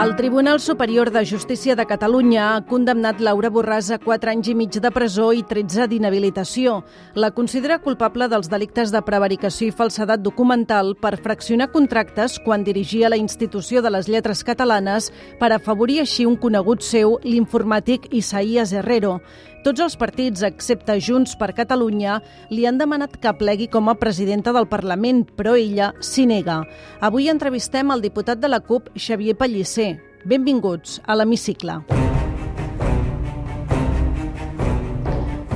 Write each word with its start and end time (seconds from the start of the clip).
El 0.00 0.16
Tribunal 0.16 0.60
Superior 0.60 1.10
de 1.10 1.26
Justícia 1.26 1.76
de 1.76 1.84
Catalunya 1.84 2.54
ha 2.54 2.60
condemnat 2.64 3.18
Laura 3.20 3.50
Borràs 3.52 3.90
a 3.92 3.98
4 4.00 4.30
anys 4.32 4.48
i 4.48 4.54
mig 4.56 4.78
de 4.80 4.90
presó 4.94 5.26
i 5.36 5.42
13 5.44 5.90
d'inhabilitació. 5.90 6.78
La 7.20 7.28
considera 7.36 7.76
culpable 7.84 8.30
dels 8.32 8.48
delictes 8.48 8.94
de 8.94 9.02
prevaricació 9.04 9.68
i 9.68 9.76
falsedat 9.76 10.24
documental 10.24 10.94
per 10.96 11.18
fraccionar 11.20 11.68
contractes 11.74 12.38
quan 12.40 12.64
dirigia 12.64 13.12
la 13.12 13.20
institució 13.20 13.82
de 13.84 13.92
les 13.92 14.08
lletres 14.08 14.40
catalanes 14.40 15.12
per 15.38 15.52
afavorir 15.52 16.00
així 16.00 16.24
un 16.24 16.40
conegut 16.40 16.80
seu, 16.80 17.18
l'informàtic 17.20 18.08
Isaías 18.08 18.72
Herrero. 18.72 19.18
Tots 19.60 19.82
els 19.84 19.96
partits, 20.00 20.40
excepte 20.46 20.94
Junts 21.04 21.34
per 21.36 21.50
Catalunya, 21.52 22.14
li 22.48 22.64
han 22.64 22.78
demanat 22.80 23.18
que 23.20 23.32
plegui 23.36 23.66
com 23.68 23.90
a 23.92 23.94
presidenta 24.00 24.54
del 24.56 24.70
Parlament, 24.70 25.26
però 25.36 25.52
ella 25.52 25.90
s'hi 26.00 26.24
nega. 26.30 26.62
Avui 27.04 27.28
entrevistem 27.28 27.92
el 27.92 28.00
diputat 28.00 28.40
de 28.40 28.48
la 28.48 28.62
CUP, 28.64 28.88
Xavier 28.96 29.36
Pellicer. 29.36 29.98
Benvinguts 30.24 31.02
a 31.04 31.18
l'Hemicicle. 31.20 31.76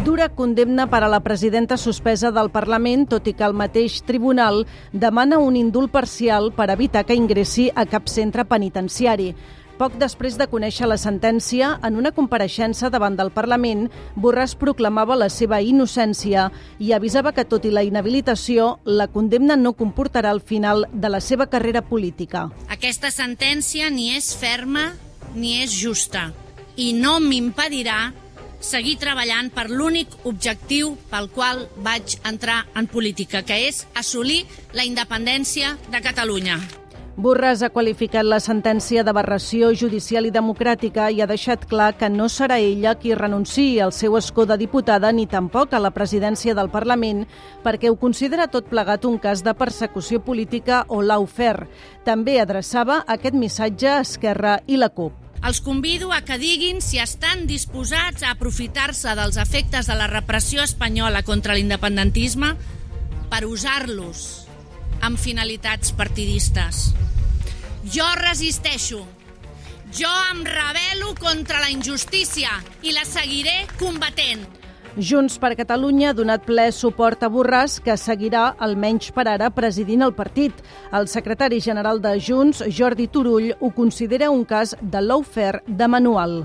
Dura 0.05 0.29
condemna 0.29 0.85
per 0.87 1.01
a 1.01 1.09
la 1.09 1.23
presidenta 1.25 1.79
suspesa 1.81 2.29
del 2.31 2.53
Parlament, 2.53 3.09
tot 3.09 3.25
i 3.25 3.33
que 3.33 3.49
el 3.49 3.57
mateix 3.57 4.03
tribunal 4.05 4.67
demana 4.93 5.41
un 5.41 5.57
indult 5.57 5.89
parcial 5.91 6.53
per 6.53 6.69
evitar 6.77 7.07
que 7.09 7.17
ingressi 7.17 7.71
a 7.73 7.87
cap 7.89 8.13
centre 8.13 8.45
penitenciari. 8.45 9.33
Poc 9.75 9.97
després 9.99 10.37
de 10.39 10.47
conèixer 10.47 10.87
la 10.87 10.95
sentència, 11.01 11.73
en 11.83 11.97
una 11.99 12.13
compareixença 12.15 12.93
davant 12.95 13.17
del 13.19 13.33
Parlament, 13.35 13.89
Borràs 14.15 14.53
proclamava 14.55 15.17
la 15.19 15.27
seva 15.27 15.59
innocència 15.67 16.45
i 16.79 16.93
avisava 16.95 17.33
que, 17.35 17.43
tot 17.43 17.67
i 17.67 17.73
la 17.75 17.83
inhabilitació, 17.83 18.69
la 18.87 19.09
condemna 19.11 19.57
no 19.59 19.73
comportarà 19.75 20.31
el 20.31 20.39
final 20.47 20.87
de 20.93 21.11
la 21.11 21.19
seva 21.19 21.49
carrera 21.51 21.83
política. 21.83 22.47
Aquesta 22.71 23.11
sentència 23.11 23.91
ni 23.91 24.13
és 24.15 24.31
ferma 24.39 24.93
ni 25.35 25.57
és 25.65 25.75
justa 25.75 26.29
i 26.79 26.93
no 26.95 27.17
m'impedirà 27.19 28.13
seguir 28.63 28.95
treballant 29.03 29.51
per 29.51 29.67
l'únic 29.73 30.15
objectiu 30.23 30.95
pel 31.11 31.27
qual 31.35 31.67
vaig 31.83 32.15
entrar 32.23 32.63
en 32.79 32.87
política, 32.87 33.43
que 33.43 33.59
és 33.67 33.85
assolir 33.99 34.45
la 34.73 34.87
independència 34.87 35.75
de 35.91 36.01
Catalunya. 36.01 36.63
Borràs 37.15 37.61
ha 37.63 37.69
qualificat 37.71 38.27
la 38.27 38.41
sentència 38.43 39.05
d'aberració 39.07 39.69
judicial 39.79 40.27
i 40.27 40.33
democràtica 40.35 41.13
i 41.15 41.21
ha 41.23 41.29
deixat 41.31 41.63
clar 41.71 41.93
que 41.95 42.09
no 42.11 42.27
serà 42.27 42.57
ella 42.59 42.97
qui 42.99 43.15
renunciï 43.15 43.79
al 43.85 43.93
seu 43.95 44.17
escó 44.19 44.49
de 44.51 44.57
diputada 44.59 45.13
ni 45.15 45.29
tampoc 45.31 45.77
a 45.77 45.79
la 45.79 45.93
presidència 45.95 46.57
del 46.59 46.73
Parlament 46.75 47.23
perquè 47.63 47.93
ho 47.93 47.95
considera 47.95 48.49
tot 48.51 48.67
plegat 48.67 49.07
un 49.07 49.21
cas 49.23 49.45
de 49.47 49.55
persecució 49.55 50.25
política 50.27 50.83
o 50.89 51.03
l'aufer. 51.07 51.69
També 52.03 52.41
adreçava 52.43 53.05
aquest 53.07 53.39
missatge 53.39 53.93
a 53.93 54.01
Esquerra 54.03 54.59
i 54.67 54.81
la 54.83 54.91
CUP. 54.91 55.13
Els 55.47 55.61
convido 55.63 56.11
a 56.11 56.25
que 56.27 56.41
diguin 56.41 56.83
si 56.83 56.99
estan 56.99 57.47
disposats 57.47 58.25
a 58.25 58.33
aprofitar-se 58.35 59.15
dels 59.15 59.39
efectes 59.39 59.87
de 59.87 59.95
la 59.95 60.11
repressió 60.11 60.67
espanyola 60.67 61.23
contra 61.23 61.55
l'independentisme 61.55 62.57
per 63.31 63.45
usar-los 63.47 64.44
amb 65.05 65.21
finalitats 65.21 65.93
partidistes. 65.93 66.95
Jo 67.93 68.07
resisteixo. 68.17 69.03
Jo 69.95 70.11
em 70.33 70.41
rebel·lo 70.49 71.13
contra 71.21 71.61
la 71.61 71.69
injustícia 71.71 72.51
i 72.83 72.95
la 72.97 73.05
seguiré 73.05 73.67
combatent. 73.79 74.47
Junts 74.97 75.37
per 75.43 75.53
Catalunya 75.59 76.13
ha 76.13 76.17
donat 76.17 76.47
ple 76.47 76.69
suport 76.73 77.23
a 77.27 77.29
Borràs, 77.29 77.81
que 77.83 77.99
seguirà, 77.99 78.55
almenys 78.63 79.11
per 79.15 79.27
ara, 79.29 79.51
presidint 79.51 80.07
el 80.07 80.15
partit. 80.15 80.55
El 80.95 81.11
secretari 81.11 81.61
general 81.61 82.01
de 82.01 82.15
Junts, 82.21 82.63
Jordi 82.71 83.09
Turull, 83.09 83.53
ho 83.61 83.75
considera 83.75 84.31
un 84.31 84.47
cas 84.47 84.77
de 84.81 85.03
lawfare 85.03 85.65
de 85.67 85.91
manual. 85.91 86.41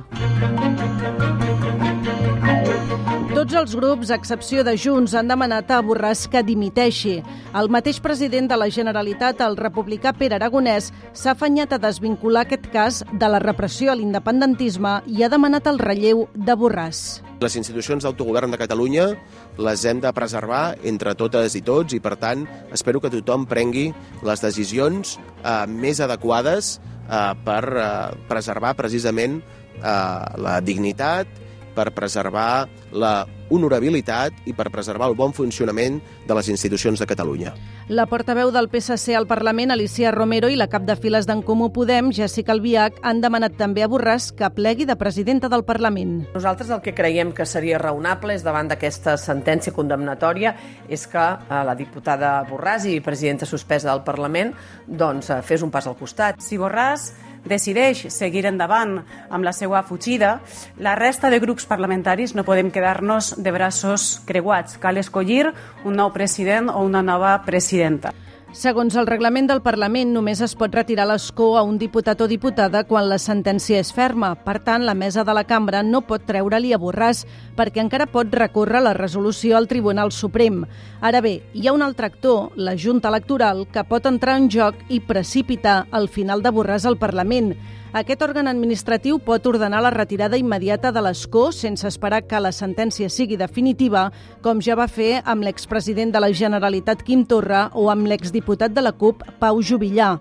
Tots 3.49 3.63
els 3.65 3.71
grups, 3.73 4.11
a 4.13 4.17
excepció 4.19 4.61
de 4.61 4.75
Junts, 4.77 5.15
han 5.17 5.31
demanat 5.31 5.71
a 5.73 5.79
Borràs 5.81 6.27
que 6.29 6.43
dimiteixi. 6.45 7.15
El 7.57 7.69
mateix 7.73 7.97
president 7.97 8.45
de 8.45 8.59
la 8.61 8.67
Generalitat, 8.69 9.41
el 9.41 9.57
republicà 9.57 10.11
Pere 10.13 10.37
Aragonès, 10.37 10.91
s'ha 11.17 11.33
afanyat 11.33 11.73
a 11.73 11.79
desvincular 11.81 12.43
aquest 12.45 12.67
cas 12.69 12.99
de 13.09 13.31
la 13.33 13.39
repressió 13.41 13.89
a 13.89 13.95
l'independentisme 13.97 14.91
i 15.09 15.25
ha 15.25 15.31
demanat 15.33 15.65
el 15.65 15.81
relleu 15.81 16.27
de 16.35 16.53
Borràs. 16.53 17.23
Les 17.41 17.57
institucions 17.57 18.05
d'autogovern 18.05 18.53
de 18.53 18.61
Catalunya 18.61 19.09
les 19.57 19.81
hem 19.81 20.05
de 20.05 20.13
preservar 20.13 20.77
entre 20.85 21.17
totes 21.17 21.57
i 21.57 21.65
tots 21.65 21.97
i, 21.97 22.03
per 22.05 22.19
tant, 22.21 22.45
espero 22.69 23.01
que 23.01 23.09
tothom 23.17 23.49
prengui 23.49 23.89
les 24.29 24.45
decisions 24.45 25.17
eh, 25.17 25.65
més 25.65 26.05
adequades 26.05 26.75
eh, 26.77 27.33
per 27.49 27.63
eh, 27.65 27.91
preservar 28.29 28.77
precisament 28.77 29.41
eh, 29.41 29.93
la 30.38 30.59
dignitat 30.61 31.48
per 31.75 31.91
preservar 31.96 32.68
la 32.91 33.28
honorabilitat 33.50 34.46
i 34.46 34.53
per 34.53 34.69
preservar 34.69 35.09
el 35.09 35.16
bon 35.18 35.34
funcionament 35.34 36.00
de 36.28 36.35
les 36.38 36.50
institucions 36.53 37.00
de 37.02 37.07
Catalunya. 37.09 37.53
La 37.90 38.06
portaveu 38.06 38.52
del 38.53 38.69
PSC 38.69 39.16
al 39.18 39.25
Parlament, 39.28 39.74
Alicia 39.74 40.12
Romero, 40.13 40.50
i 40.50 40.57
la 40.59 40.69
cap 40.69 40.85
de 40.85 40.96
files 40.96 41.25
d'en 41.25 41.41
Comú 41.41 41.72
Podem, 41.74 42.12
Jessica 42.13 42.53
Albiach, 42.53 43.00
han 43.02 43.22
demanat 43.24 43.57
també 43.57 43.81
a 43.84 43.90
Borràs 43.90 44.30
que 44.38 44.52
plegui 44.53 44.85
de 44.85 44.97
presidenta 45.00 45.50
del 45.50 45.66
Parlament. 45.66 46.19
Nosaltres 46.35 46.69
el 46.69 46.84
que 46.85 46.94
creiem 46.94 47.34
que 47.34 47.47
seria 47.50 47.81
raonable 47.81 48.38
és 48.38 48.46
davant 48.46 48.69
d'aquesta 48.69 49.18
sentència 49.18 49.74
condemnatòria 49.74 50.53
és 50.88 51.07
que 51.09 51.25
eh, 51.25 51.63
la 51.66 51.75
diputada 51.78 52.36
Borràs 52.50 52.86
i 52.86 53.00
presidenta 53.01 53.50
suspesa 53.50 53.90
del 53.90 54.06
Parlament 54.06 54.53
doncs, 54.86 55.34
eh, 55.34 55.41
fes 55.41 55.66
un 55.66 55.74
pas 55.74 55.90
al 55.90 55.97
costat. 55.97 56.38
Si 56.46 56.62
Borràs 56.62 57.09
decideix 57.45 58.05
seguir 58.13 58.45
endavant 58.50 59.00
amb 59.29 59.44
la 59.45 59.53
seva 59.53 59.83
fugida, 59.83 60.39
la 60.77 60.95
resta 61.00 61.29
de 61.29 61.39
grups 61.39 61.67
parlamentaris 61.69 62.35
no 62.35 62.45
podem 62.47 62.72
quedar-nos 62.72 63.35
de 63.38 63.51
braços 63.51 64.22
creuats. 64.25 64.77
Cal 64.79 64.97
escollir 64.97 65.51
un 65.85 65.95
nou 65.95 66.11
president 66.11 66.69
o 66.69 66.83
una 66.83 67.03
nova 67.03 67.38
presidenta. 67.45 68.13
Segons 68.49 68.95
el 68.97 69.05
reglament 69.05 69.45
del 69.45 69.59
Parlament, 69.61 70.09
només 70.09 70.39
es 70.41 70.55
pot 70.57 70.73
retirar 70.73 71.05
l'escó 71.05 71.51
a 71.59 71.61
un 71.61 71.75
diputat 71.77 72.17
o 72.25 72.27
diputada 72.27 72.81
quan 72.89 73.05
la 73.05 73.19
sentència 73.21 73.77
és 73.77 73.91
ferma. 73.93 74.31
Per 74.41 74.55
tant, 74.65 74.81
la 74.87 74.95
mesa 74.97 75.21
de 75.23 75.35
la 75.37 75.43
cambra 75.45 75.83
no 75.85 76.01
pot 76.01 76.25
treure-li 76.25 76.73
a 76.73 76.79
Borràs 76.81 77.27
perquè 77.55 77.83
encara 77.83 78.09
pot 78.09 78.33
recórrer 78.33 78.81
la 78.81 78.95
resolució 78.97 79.53
al 79.55 79.69
Tribunal 79.69 80.09
Suprem. 80.11 80.63
Ara 80.99 81.21
bé, 81.21 81.35
hi 81.53 81.67
ha 81.67 81.75
un 81.77 81.85
altre 81.85 82.09
actor, 82.09 82.49
la 82.57 82.73
Junta 82.73 83.13
Electoral, 83.13 83.67
que 83.69 83.85
pot 83.85 84.09
entrar 84.09 84.39
en 84.41 84.49
joc 84.49 84.81
i 84.89 84.97
precipitar 84.99 85.83
el 85.93 86.09
final 86.09 86.41
de 86.41 86.49
Borràs 86.49 86.89
al 86.89 86.97
Parlament. 86.97 87.53
Aquest 87.89 88.22
òrgan 88.22 88.45
administratiu 88.45 89.17
pot 89.25 89.47
ordenar 89.50 89.79
la 89.81 89.89
retirada 89.89 90.38
immediata 90.38 90.91
de 90.94 91.01
l'escó 91.01 91.47
sense 91.50 91.88
esperar 91.89 92.19
que 92.29 92.38
la 92.38 92.51
sentència 92.53 93.09
sigui 93.09 93.33
definitiva, 93.33 94.11
com 94.45 94.61
ja 94.61 94.75
va 94.77 94.85
fer 94.85 95.23
amb 95.25 95.41
l'expresident 95.41 96.13
de 96.13 96.22
la 96.22 96.29
Generalitat 96.29 97.01
Quim 97.01 97.23
Torra 97.25 97.72
o 97.73 97.88
amb 97.89 98.05
l'exdiputat 98.05 98.75
de 98.77 98.83
la 98.85 98.94
CUP 98.94 99.25
Pau 99.41 99.63
Jubillà. 99.66 100.19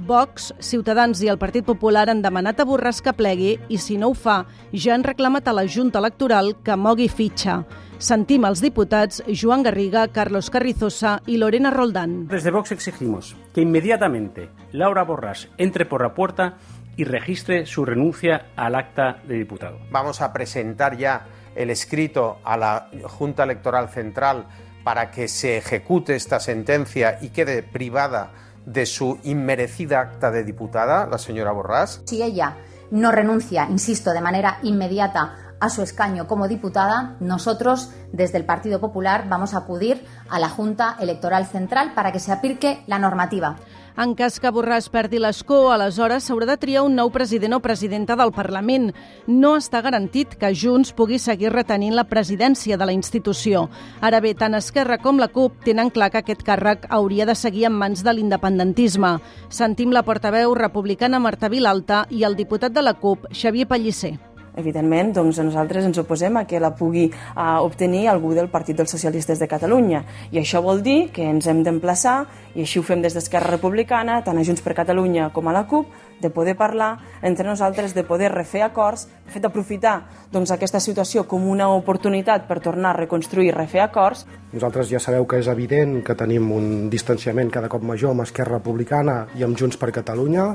Vox, 0.00 0.54
Ciutadans 0.64 1.20
i 1.20 1.28
el 1.28 1.36
Partit 1.36 1.66
Popular 1.68 2.06
han 2.08 2.22
demanat 2.24 2.62
a 2.62 2.64
Borràs 2.64 3.02
que 3.04 3.12
plegui 3.12 3.58
i, 3.68 3.76
si 3.76 3.98
no 4.00 4.08
ho 4.08 4.16
fa, 4.16 4.46
ja 4.72 4.94
han 4.94 5.04
reclamat 5.04 5.52
a 5.52 5.52
la 5.52 5.66
Junta 5.68 6.00
Electoral 6.00 6.54
que 6.64 6.72
mogui 6.72 7.10
fitxa. 7.12 7.60
Sentim 8.00 8.46
els 8.48 8.62
diputats 8.64 9.20
Joan 9.28 9.60
Garriga, 9.62 10.06
Carlos 10.08 10.48
Carrizosa 10.48 11.20
y 11.26 11.36
Lorena 11.36 11.70
Roldán. 11.70 12.28
Desde 12.28 12.50
Vox 12.50 12.72
exigimos 12.72 13.36
que 13.52 13.60
inmediatamente 13.60 14.48
Laura 14.72 15.04
Borràs 15.04 15.50
entre 15.58 15.84
por 15.84 16.00
la 16.00 16.14
puerta 16.14 16.54
y 17.00 17.04
registre 17.04 17.64
su 17.64 17.86
renuncia 17.86 18.48
al 18.56 18.74
acta 18.74 19.22
de 19.26 19.36
diputado. 19.36 19.78
Vamos 19.90 20.20
a 20.20 20.34
presentar 20.34 20.98
ya 20.98 21.24
el 21.54 21.70
escrito 21.70 22.40
a 22.44 22.58
la 22.58 22.90
Junta 23.04 23.44
Electoral 23.44 23.88
Central 23.88 24.44
para 24.84 25.10
que 25.10 25.26
se 25.26 25.56
ejecute 25.56 26.14
esta 26.14 26.40
sentencia 26.40 27.16
y 27.22 27.30
quede 27.30 27.62
privada 27.62 28.32
de 28.66 28.84
su 28.84 29.18
inmerecida 29.22 30.00
acta 30.00 30.30
de 30.30 30.44
diputada, 30.44 31.06
la 31.06 31.16
señora 31.16 31.54
Borràs. 31.54 32.02
Si 32.04 32.22
ella 32.22 32.58
no 32.90 33.10
renuncia, 33.12 33.66
insisto, 33.70 34.12
de 34.12 34.20
manera 34.20 34.58
inmediata 34.62 35.54
a 35.58 35.70
su 35.70 35.80
escaño 35.80 36.26
como 36.26 36.48
diputada, 36.48 37.16
nosotros 37.20 37.92
desde 38.12 38.36
el 38.36 38.44
Partido 38.44 38.78
Popular 38.78 39.24
vamos 39.26 39.54
a 39.54 39.58
acudir 39.58 40.04
a 40.28 40.38
la 40.38 40.50
Junta 40.50 40.96
Electoral 41.00 41.46
Central 41.46 41.94
para 41.94 42.12
que 42.12 42.20
se 42.20 42.32
aplique 42.32 42.82
la 42.86 42.98
normativa. 42.98 43.56
En 43.96 44.14
cas 44.14 44.38
que 44.40 44.52
Borràs 44.54 44.88
perdi 44.92 45.18
l'escó, 45.18 45.72
aleshores 45.72 46.28
s'haurà 46.28 46.46
de 46.46 46.56
triar 46.60 46.84
un 46.86 46.94
nou 46.94 47.10
president 47.10 47.56
o 47.56 47.60
presidenta 47.60 48.16
del 48.16 48.32
Parlament. 48.32 48.90
No 49.26 49.56
està 49.58 49.82
garantit 49.82 50.36
que 50.38 50.52
Junts 50.54 50.94
pugui 50.96 51.18
seguir 51.18 51.50
retenint 51.52 51.96
la 51.98 52.06
presidència 52.08 52.78
de 52.78 52.86
la 52.86 52.94
institució. 52.94 53.68
Ara 54.00 54.20
bé, 54.20 54.34
tant 54.34 54.54
Esquerra 54.54 55.00
com 55.02 55.18
la 55.18 55.28
CUP 55.28 55.64
tenen 55.66 55.90
clar 55.90 56.10
que 56.14 56.22
aquest 56.22 56.46
càrrec 56.46 56.86
hauria 56.88 57.26
de 57.26 57.34
seguir 57.34 57.66
en 57.68 57.76
mans 57.76 58.04
de 58.06 58.14
l'independentisme. 58.14 59.18
Sentim 59.48 59.92
la 59.92 60.06
portaveu 60.06 60.54
republicana 60.54 61.18
Marta 61.18 61.48
Vilalta 61.48 62.06
i 62.10 62.24
el 62.24 62.38
diputat 62.38 62.72
de 62.72 62.86
la 62.86 62.94
CUP, 62.94 63.26
Xavier 63.34 63.68
Pellicer 63.68 64.29
evidentment, 64.60 65.14
doncs 65.16 65.40
nosaltres 65.42 65.88
ens 65.88 65.98
oposem 65.98 66.36
a 66.38 66.44
que 66.46 66.60
la 66.62 66.72
pugui 66.76 67.08
uh, 67.10 67.58
obtenir 67.64 68.06
algú 68.08 68.34
del 68.36 68.50
Partit 68.52 68.78
dels 68.78 68.92
Socialistes 68.92 69.40
de 69.40 69.48
Catalunya. 69.50 70.04
I 70.30 70.42
això 70.42 70.62
vol 70.62 70.84
dir 70.86 71.10
que 71.14 71.26
ens 71.26 71.48
hem 71.50 71.64
d'emplaçar, 71.66 72.20
i 72.54 72.62
així 72.62 72.78
ho 72.80 72.86
fem 72.86 73.02
des 73.02 73.16
d'Esquerra 73.16 73.56
Republicana, 73.56 74.20
tant 74.26 74.38
a 74.38 74.46
Junts 74.46 74.62
per 74.62 74.76
Catalunya 74.78 75.30
com 75.34 75.48
a 75.48 75.56
la 75.56 75.66
CUP, 75.66 75.90
de 76.20 76.30
poder 76.30 76.54
parlar 76.56 76.98
entre 77.22 77.46
nosaltres, 77.46 77.94
de 77.94 78.04
poder 78.04 78.30
refer 78.32 78.62
acords, 78.62 79.06
de 79.26 79.32
fet 79.32 79.42
d'aprofitar 79.42 79.94
doncs, 80.32 80.52
aquesta 80.52 80.80
situació 80.80 81.24
com 81.28 81.48
una 81.48 81.70
oportunitat 81.72 82.46
per 82.48 82.60
tornar 82.60 82.92
a 82.92 82.98
reconstruir 83.00 83.48
i 83.50 83.56
refer 83.56 83.82
acords. 83.86 84.26
Nosaltres 84.52 84.90
ja 84.92 85.00
sabeu 85.00 85.26
que 85.26 85.40
és 85.40 85.48
evident 85.48 86.00
que 86.04 86.16
tenim 86.18 86.50
un 86.52 86.90
distanciament 86.92 87.50
cada 87.50 87.72
cop 87.72 87.82
major 87.82 88.12
amb 88.12 88.26
Esquerra 88.26 88.58
Republicana 88.58 89.24
i 89.38 89.46
amb 89.46 89.58
Junts 89.58 89.80
per 89.80 89.90
Catalunya, 89.96 90.46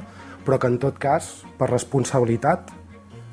però 0.45 0.59
que 0.61 0.69
en 0.69 0.77
tot 0.77 0.99
cas, 1.01 1.41
per 1.57 1.71
responsabilitat, 1.71 2.69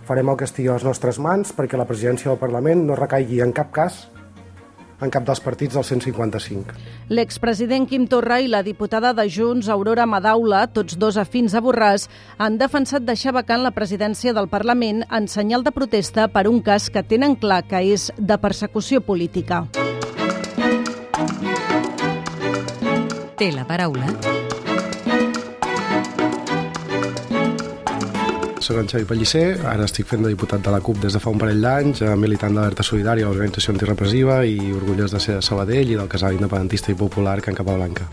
farem 0.07 0.33
el 0.33 0.39
que 0.41 0.49
estigui 0.49 0.71
a 0.71 0.79
les 0.79 0.87
nostres 0.87 1.21
mans 1.23 1.55
perquè 1.57 1.79
la 1.79 1.89
presidència 1.89 2.31
del 2.33 2.41
Parlament 2.41 2.87
no 2.89 2.99
recaigui 2.99 3.41
en 3.45 3.55
cap 3.57 3.73
cas 3.75 4.05
en 5.03 5.11
cap 5.11 5.25
dels 5.27 5.41
partits 5.43 5.75
del 5.75 5.85
155. 5.85 6.77
L'expresident 7.11 7.89
Quim 7.91 8.07
Torra 8.11 8.39
i 8.41 8.49
la 8.51 8.63
diputada 8.63 9.13
de 9.19 9.27
Junts, 9.27 9.69
Aurora 9.69 10.07
Madaula, 10.07 10.65
tots 10.71 10.97
dos 10.99 11.19
afins 11.19 11.57
a 11.59 11.63
Borràs, 11.65 12.09
han 12.39 12.59
defensat 12.61 13.03
deixar 13.07 13.35
vacant 13.35 13.65
la 13.67 13.75
presidència 13.75 14.33
del 14.33 14.49
Parlament 14.53 15.03
en 15.11 15.29
senyal 15.29 15.67
de 15.67 15.75
protesta 15.75 16.29
per 16.29 16.47
un 16.49 16.63
cas 16.63 16.89
que 16.91 17.03
tenen 17.03 17.37
clar 17.37 17.65
que 17.67 17.83
és 17.83 18.11
de 18.17 18.39
persecució 18.39 19.03
política. 19.03 19.67
Té 23.43 23.51
la 23.51 23.67
paraula 23.67 24.42
Soc 28.63 28.77
en 28.79 28.87
Xavi 28.87 29.03
Pellicer, 29.11 29.57
ara 29.67 29.89
estic 29.89 30.07
fent 30.07 30.23
de 30.23 30.31
diputat 30.31 30.63
de 30.63 30.71
la 30.71 30.79
CUP 30.81 31.01
des 31.03 31.17
de 31.17 31.19
fa 31.19 31.33
un 31.33 31.39
parell 31.41 31.65
d'anys, 31.65 32.05
eh, 32.07 32.13
militant 32.15 32.55
d'Alerta 32.55 32.85
Solidària, 32.87 33.27
organització 33.27 33.73
antirepressiva 33.75 34.37
i 34.47 34.71
orgullós 34.71 35.11
de 35.11 35.19
ser 35.19 35.35
de 35.35 35.43
Sabadell 35.43 35.91
i 35.91 35.97
del 35.99 36.07
casal 36.09 36.37
independentista 36.37 36.93
i 36.93 36.95
popular 36.95 37.41
Can 37.43 37.59
Capablanca. 37.59 38.07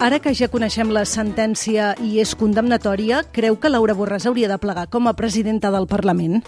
Ara 0.00 0.18
que 0.18 0.34
ja 0.34 0.50
coneixem 0.50 0.90
la 0.90 1.04
sentència 1.06 1.92
i 2.02 2.18
és 2.20 2.34
condemnatòria, 2.34 3.22
creu 3.30 3.54
que 3.56 3.70
Laura 3.70 3.94
Borràs 3.94 4.26
hauria 4.26 4.50
de 4.50 4.58
plegar 4.58 4.88
com 4.90 5.06
a 5.06 5.14
presidenta 5.14 5.70
del 5.70 5.86
Parlament? 5.86 6.42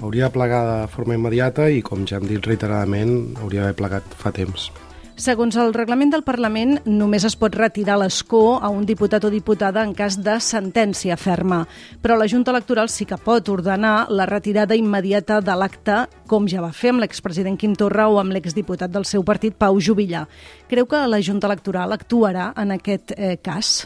Hauria 0.00 0.24
de 0.24 0.34
plegar 0.38 0.64
de 0.70 0.88
forma 0.88 1.20
immediata 1.20 1.68
i, 1.68 1.84
com 1.84 2.08
ja 2.08 2.16
hem 2.16 2.26
dit 2.32 2.40
reiteradament, 2.40 3.36
hauria 3.44 3.60
d'haver 3.60 3.76
plegat 3.76 4.16
fa 4.16 4.32
temps. 4.32 4.72
Segons 5.14 5.54
el 5.62 5.70
reglament 5.70 6.10
del 6.10 6.24
Parlament, 6.26 6.80
només 6.90 7.22
es 7.22 7.36
pot 7.38 7.54
retirar 7.54 7.94
l'escó 8.00 8.56
a 8.58 8.66
un 8.74 8.82
diputat 8.82 9.22
o 9.22 9.28
diputada 9.30 9.84
en 9.86 9.92
cas 9.94 10.16
de 10.18 10.34
sentència 10.42 11.14
ferma, 11.14 11.60
però 12.02 12.16
la 12.18 12.26
Junta 12.26 12.50
Electoral 12.50 12.90
sí 12.90 13.06
que 13.06 13.20
pot 13.22 13.46
ordenar 13.48 14.08
la 14.10 14.26
retirada 14.26 14.74
immediata 14.74 15.38
de 15.38 15.54
l'acte, 15.54 16.00
com 16.26 16.48
ja 16.50 16.64
va 16.64 16.72
fer 16.74 16.90
amb 16.90 17.04
l'expresident 17.04 17.54
Quim 17.54 17.76
Torra 17.78 18.08
o 18.10 18.18
amb 18.18 18.34
l'exdiputat 18.34 18.90
del 18.90 19.06
seu 19.06 19.22
partit, 19.22 19.54
Pau 19.54 19.78
Jubillà. 19.78 20.24
Creu 20.66 20.90
que 20.90 21.06
la 21.06 21.22
Junta 21.22 21.46
Electoral 21.46 21.94
actuarà 21.94 22.50
en 22.58 22.74
aquest 22.74 23.14
eh, 23.14 23.36
cas? 23.38 23.84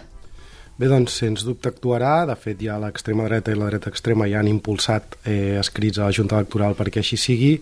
Bé, 0.81 0.89
doncs, 0.89 1.13
sens 1.21 1.45
dubte 1.45 1.69
actuarà. 1.69 2.23
De 2.25 2.39
fet, 2.41 2.57
ja 2.65 2.81
l'extrema 2.81 3.29
dreta 3.29 3.53
i 3.53 3.61
la 3.61 3.69
dreta 3.69 3.93
extrema 3.93 4.31
ja 4.33 4.41
han 4.41 4.49
impulsat 4.49 5.21
eh, 5.27 5.59
escrits 5.61 6.01
a 6.01 6.09
la 6.09 6.17
Junta 6.17 6.41
Electoral 6.41 6.79
perquè 6.79 7.05
així 7.05 7.21
sigui 7.21 7.59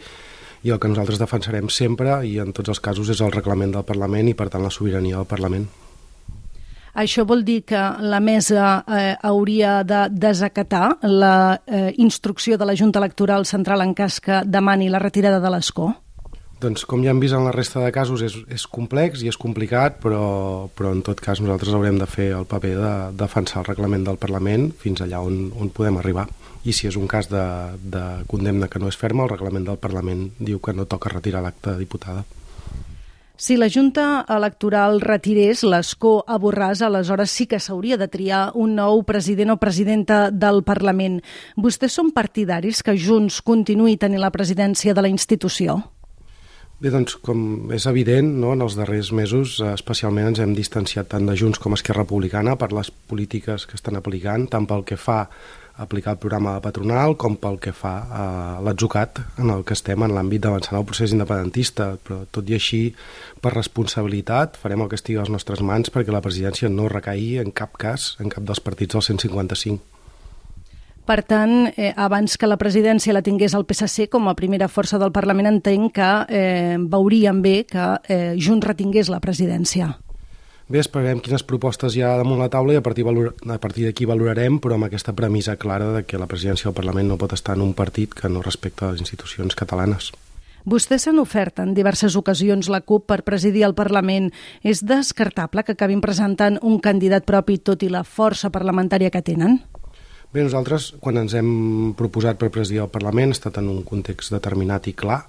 i 0.64 0.72
el 0.72 0.78
que 0.80 0.88
nosaltres 0.88 1.20
defensarem 1.20 1.68
sempre 1.68 2.20
i 2.26 2.38
en 2.42 2.52
tots 2.56 2.72
els 2.72 2.80
casos 2.80 3.10
és 3.12 3.20
el 3.20 3.34
reglament 3.34 3.74
del 3.74 3.84
Parlament 3.88 4.30
i 4.30 4.36
per 4.38 4.48
tant 4.52 4.64
la 4.64 4.72
sobirania 4.72 5.18
del 5.20 5.28
Parlament. 5.28 5.66
Això 6.96 7.26
vol 7.28 7.42
dir 7.44 7.60
que 7.68 7.80
la 8.00 8.22
mesa 8.24 8.78
eh, 8.88 9.16
hauria 9.28 9.82
de 9.84 10.06
desacatar 10.10 10.96
la 11.04 11.60
eh, 11.66 11.92
instrucció 12.00 12.56
de 12.56 12.64
la 12.64 12.76
Junta 12.76 13.02
Electoral 13.02 13.44
Central 13.44 13.84
en 13.84 13.92
cas 13.94 14.16
que 14.20 14.40
demani 14.46 14.88
la 14.88 15.02
retirada 15.02 15.40
de 15.40 15.52
l'escó? 15.52 15.92
Doncs 16.56 16.86
com 16.88 17.02
ja 17.04 17.12
hem 17.12 17.18
vist 17.20 17.36
en 17.36 17.44
la 17.44 17.52
resta 17.52 17.82
de 17.84 17.92
casos 17.92 18.22
és, 18.24 18.38
és 18.48 18.64
complex 18.72 19.20
i 19.20 19.28
és 19.28 19.36
complicat, 19.36 19.98
però, 20.00 20.70
però 20.72 20.94
en 20.96 21.02
tot 21.04 21.20
cas 21.20 21.42
nosaltres 21.44 21.74
haurem 21.76 21.98
de 22.00 22.08
fer 22.08 22.30
el 22.38 22.46
paper 22.48 22.72
de 22.78 22.92
defensar 23.20 23.60
el 23.60 23.68
reglament 23.68 24.06
del 24.06 24.16
Parlament 24.16 24.70
fins 24.80 25.04
allà 25.04 25.20
on, 25.20 25.50
on 25.52 25.68
podem 25.68 26.00
arribar 26.00 26.24
i 26.66 26.72
si 26.74 26.88
és 26.88 26.96
un 26.96 27.06
cas 27.06 27.28
de, 27.30 27.44
de 27.78 28.02
condemna 28.30 28.70
que 28.72 28.80
no 28.82 28.88
és 28.90 28.96
ferma, 28.98 29.26
el 29.26 29.34
reglament 29.34 29.68
del 29.68 29.78
Parlament 29.78 30.30
diu 30.38 30.58
que 30.58 30.74
no 30.74 30.88
toca 30.88 31.12
retirar 31.12 31.44
l'acte 31.44 31.74
de 31.74 31.84
diputada. 31.84 32.24
Si 33.36 33.58
la 33.60 33.68
Junta 33.68 34.24
Electoral 34.32 35.02
retirés 35.02 35.60
l'escó 35.60 36.22
a 36.24 36.38
Borràs, 36.40 36.80
aleshores 36.80 37.34
sí 37.36 37.44
que 37.46 37.60
s'hauria 37.60 37.98
de 38.00 38.08
triar 38.08 38.54
un 38.56 38.72
nou 38.78 39.02
president 39.04 39.52
o 39.52 39.58
presidenta 39.60 40.30
del 40.32 40.62
Parlament. 40.64 41.20
Vostès 41.60 41.98
són 42.00 42.14
partidaris 42.16 42.80
que 42.80 42.96
Junts 42.96 43.42
continuï 43.44 43.98
tenint 44.00 44.24
la 44.24 44.32
presidència 44.32 44.96
de 44.96 45.04
la 45.04 45.12
institució? 45.12 45.82
Bé, 46.76 46.90
doncs, 46.92 47.14
com 47.24 47.70
és 47.72 47.86
evident, 47.88 48.26
no, 48.36 48.50
en 48.52 48.60
els 48.60 48.74
darrers 48.76 49.08
mesos 49.16 49.54
eh, 49.64 49.70
especialment 49.72 50.26
ens 50.28 50.42
hem 50.44 50.50
distanciat 50.52 51.08
tant 51.08 51.24
de 51.24 51.32
Junts 51.40 51.56
com 51.62 51.72
Esquerra 51.72 52.02
Republicana 52.02 52.52
per 52.60 52.68
les 52.76 52.90
polítiques 53.08 53.64
que 53.64 53.78
estan 53.78 53.96
aplicant, 53.96 54.44
tant 54.52 54.66
pel 54.68 54.84
que 54.84 54.98
fa 55.00 55.22
aplicar 55.80 56.12
el 56.12 56.20
programa 56.20 56.52
de 56.58 56.64
patronal 56.66 57.16
com 57.16 57.38
pel 57.40 57.56
que 57.64 57.72
fa 57.72 57.94
a 58.12 58.26
l'atzucat 58.64 59.22
en 59.40 59.54
el 59.56 59.64
que 59.64 59.72
estem 59.76 60.04
en 60.04 60.12
l'àmbit 60.12 60.44
d'avançar 60.44 60.76
el 60.76 60.86
procés 60.88 61.16
independentista, 61.16 61.94
però 61.96 62.22
tot 62.28 62.52
i 62.52 62.60
així, 62.60 62.82
per 63.40 63.56
responsabilitat, 63.56 64.60
farem 64.60 64.84
el 64.84 64.92
que 64.92 65.00
estigui 65.00 65.16
a 65.16 65.24
les 65.24 65.32
nostres 65.32 65.64
mans 65.64 65.88
perquè 65.92 66.12
la 66.12 66.24
presidència 66.24 66.68
no 66.68 66.92
recaï 66.92 67.38
en 67.40 67.56
cap 67.56 67.80
cas 67.80 68.14
en 68.20 68.28
cap 68.32 68.44
dels 68.44 68.60
partits 68.60 69.00
del 69.00 69.08
155. 69.16 69.95
Per 71.06 71.22
tant, 71.22 71.68
eh, 71.76 71.92
abans 71.94 72.34
que 72.34 72.48
la 72.50 72.56
presidència 72.58 73.14
la 73.14 73.22
tingués 73.22 73.54
el 73.54 73.62
PSC 73.62 74.08
com 74.10 74.26
a 74.26 74.34
primera 74.34 74.66
força 74.66 74.98
del 74.98 75.12
Parlament, 75.14 75.46
entenc 75.46 75.92
que 75.94 76.08
eh, 76.28 76.76
veuríem 76.82 77.42
bé 77.44 77.60
que 77.70 77.84
eh, 78.08 78.34
Junts 78.34 78.66
retingués 78.66 79.12
la 79.12 79.20
presidència. 79.22 79.92
Bé, 80.66 80.80
esperem 80.82 81.20
quines 81.22 81.44
propostes 81.46 81.94
hi 81.94 82.02
ha 82.02 82.16
damunt 82.18 82.42
la 82.42 82.50
taula 82.50 82.74
i 82.74 82.80
a 82.80 82.82
partir, 82.82 83.06
a 83.06 83.58
partir 83.62 83.86
d'aquí 83.86 84.08
valorarem, 84.10 84.58
però 84.58 84.74
amb 84.74 84.88
aquesta 84.88 85.14
premissa 85.14 85.54
clara 85.54 85.92
de 85.94 86.02
que 86.02 86.18
la 86.18 86.26
presidència 86.26 86.66
del 86.66 86.74
Parlament 86.74 87.06
no 87.12 87.20
pot 87.22 87.36
estar 87.38 87.54
en 87.54 87.62
un 87.62 87.74
partit 87.78 88.10
que 88.10 88.28
no 88.28 88.42
respecta 88.42 88.90
les 88.90 89.04
institucions 89.06 89.54
catalanes. 89.54 90.10
Vostès 90.66 91.04
s'han 91.06 91.20
ofert 91.22 91.60
en 91.62 91.76
diverses 91.76 92.16
ocasions 92.18 92.66
la 92.66 92.80
CUP 92.82 93.06
per 93.06 93.20
presidir 93.22 93.62
el 93.62 93.76
Parlament. 93.78 94.32
És 94.66 94.82
descartable 94.82 95.62
que 95.62 95.76
acabin 95.78 96.02
presentant 96.02 96.58
un 96.66 96.80
candidat 96.82 97.22
propi 97.22 97.60
tot 97.62 97.86
i 97.86 97.92
la 97.94 98.02
força 98.02 98.50
parlamentària 98.50 99.14
que 99.14 99.22
tenen? 99.22 99.60
Bé, 100.36 100.42
nosaltres, 100.44 100.90
quan 101.00 101.16
ens 101.16 101.32
hem 101.32 101.46
proposat 101.96 102.36
per 102.36 102.50
presidir 102.52 102.82
el 102.82 102.90
Parlament, 102.92 103.30
ha 103.32 103.36
estat 103.38 103.56
en 103.56 103.70
un 103.72 103.78
context 103.88 104.34
determinat 104.34 104.84
i 104.90 104.92
clar, 104.92 105.22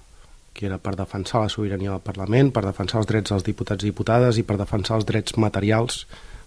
que 0.52 0.66
era 0.68 0.82
per 0.84 0.98
defensar 1.00 1.46
la 1.46 1.52
sobirania 1.54 1.94
del 1.94 2.04
Parlament, 2.04 2.50
per 2.52 2.66
defensar 2.66 3.00
els 3.00 3.08
drets 3.08 3.32
dels 3.32 3.46
diputats 3.48 3.86
i 3.86 3.94
diputades 3.94 4.36
i 4.36 4.44
per 4.44 4.58
defensar 4.60 4.98
els 4.98 5.08
drets 5.08 5.38
materials 5.40 6.02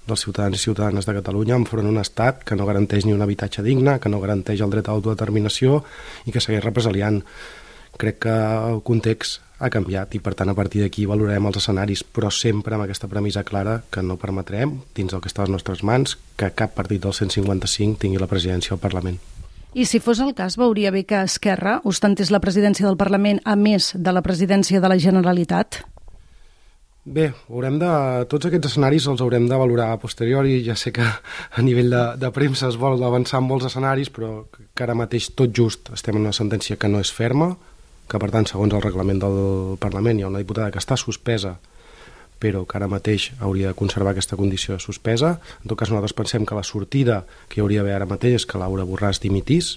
dels 0.04 0.26
ciutadans 0.26 0.58
i 0.58 0.60
ciutadanes 0.60 1.08
de 1.08 1.14
Catalunya 1.16 1.56
enfront 1.56 1.88
d'un 1.88 2.02
estat 2.02 2.44
que 2.44 2.58
no 2.60 2.68
garanteix 2.68 3.08
ni 3.08 3.16
un 3.16 3.24
habitatge 3.24 3.64
digne, 3.64 3.96
que 3.96 4.12
no 4.12 4.20
garanteix 4.20 4.60
el 4.60 4.76
dret 4.76 4.90
a 4.90 4.98
l'autodeterminació 4.98 5.80
i 6.28 6.36
que 6.36 6.44
segueix 6.44 6.60
represaliant. 6.66 7.22
Crec 8.00 8.22
que 8.24 8.32
el 8.32 8.80
context 8.86 9.42
ha 9.60 9.68
canviat 9.68 10.14
i 10.16 10.20
per 10.24 10.32
tant 10.38 10.48
a 10.48 10.56
partir 10.56 10.80
d'aquí 10.80 11.04
valorarem 11.08 11.50
els 11.50 11.58
escenaris, 11.60 12.02
però 12.02 12.30
sempre 12.32 12.74
amb 12.74 12.86
aquesta 12.86 13.10
premissa 13.12 13.44
clara 13.44 13.82
que 13.92 14.02
no 14.02 14.16
permetrem, 14.16 14.78
dins 14.96 15.12
del 15.12 15.20
que 15.20 15.28
està 15.28 15.44
a 15.44 15.48
les 15.48 15.52
nostres 15.52 15.84
mans, 15.84 16.16
que 16.40 16.48
cap 16.56 16.72
partit 16.76 17.04
del 17.04 17.12
155 17.12 18.00
tingui 18.00 18.22
la 18.22 18.30
presidència 18.30 18.72
al 18.72 18.80
Parlament. 18.80 19.20
I 19.76 19.84
si 19.86 20.00
fos 20.02 20.18
el 20.24 20.32
cas, 20.34 20.56
veuria 20.58 20.90
bé 20.90 21.04
que 21.06 21.20
Esquerra 21.22 21.78
ostentés 21.86 22.32
la 22.34 22.40
presidència 22.42 22.88
del 22.88 22.98
Parlament 22.98 23.38
a 23.44 23.54
més 23.54 23.92
de 23.94 24.16
la 24.16 24.24
presidència 24.24 24.80
de 24.80 24.88
la 24.90 24.98
Generalitat? 24.98 25.84
Bé, 27.04 27.30
haurem 27.48 27.78
de, 27.80 27.90
tots 28.32 28.48
aquests 28.48 28.72
escenaris 28.72 29.06
els 29.08 29.22
haurem 29.24 29.46
de 29.48 29.56
valorar 29.60 29.92
a 29.92 30.00
posteriori. 30.00 30.58
Ja 30.66 30.74
sé 30.76 30.90
que 30.92 31.04
a 31.04 31.62
nivell 31.64 31.92
de, 31.92 32.02
de 32.20 32.32
premsa 32.34 32.68
es 32.68 32.80
vol 32.80 33.00
avançar 33.04 33.40
en 33.40 33.46
molts 33.48 33.68
escenaris, 33.70 34.10
però 34.12 34.48
que 34.50 34.84
ara 34.84 34.96
mateix 34.98 35.30
tot 35.38 35.54
just 35.56 35.92
estem 35.94 36.18
en 36.18 36.26
una 36.26 36.36
sentència 36.36 36.76
que 36.76 36.90
no 36.90 37.00
és 37.00 37.12
ferma, 37.14 37.54
que 38.10 38.18
per 38.18 38.30
tant, 38.34 38.48
segons 38.50 38.74
el 38.74 38.82
reglament 38.82 39.22
del 39.22 39.76
Parlament, 39.78 40.18
hi 40.18 40.26
ha 40.26 40.32
una 40.32 40.42
diputada 40.42 40.72
que 40.74 40.82
està 40.82 40.98
suspesa 40.98 41.58
però 42.40 42.64
que 42.64 42.78
ara 42.78 42.88
mateix 42.88 43.28
hauria 43.44 43.68
de 43.68 43.76
conservar 43.76 44.14
aquesta 44.14 44.38
condició 44.40 44.72
de 44.72 44.80
suspesa. 44.80 45.34
En 45.60 45.68
tot 45.68 45.76
cas, 45.76 45.90
nosaltres 45.92 46.16
pensem 46.16 46.46
que 46.48 46.56
la 46.56 46.64
sortida 46.64 47.26
que 47.48 47.60
hi 47.60 47.62
hauria 47.62 47.82
d'haver 47.82 47.98
ara 47.98 48.08
mateix 48.08 48.38
és 48.40 48.46
que 48.48 48.58
Laura 48.58 48.86
Borràs 48.88 49.20
dimitís 49.20 49.74